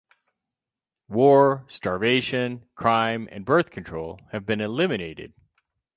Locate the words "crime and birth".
2.73-3.69